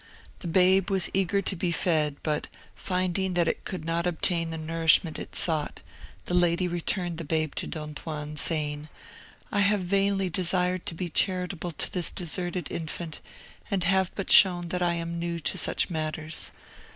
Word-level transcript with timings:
The 0.39 0.47
babe 0.47 0.89
was 0.89 1.11
eager 1.13 1.43
to 1.43 1.55
be 1.55 1.71
fed, 1.71 2.15
but 2.23 2.47
finding 2.73 3.35
that 3.35 3.47
it 3.47 3.65
could 3.65 3.85
not 3.85 4.07
obtain 4.07 4.49
the 4.49 4.57
nourishment 4.57 5.19
it 5.19 5.35
sought, 5.35 5.83
the 6.25 6.33
lady 6.33 6.67
returned 6.67 7.19
the 7.19 7.23
babe 7.23 7.53
to 7.57 7.67
Don 7.67 7.93
Juan, 7.93 8.35
saying, 8.35 8.89
"I 9.51 9.59
have 9.59 9.81
vainly 9.81 10.27
desired 10.27 10.87
to 10.87 10.95
be 10.95 11.07
charitable 11.09 11.73
to 11.73 11.91
this 11.93 12.09
deserted 12.09 12.71
infant, 12.71 13.19
and 13.69 13.83
have 13.83 14.09
but 14.15 14.31
shown 14.31 14.69
that 14.69 14.81
I 14.81 14.95
am 14.95 15.19
new 15.19 15.39
to 15.41 15.55
such 15.55 15.91
matters. 15.91 16.51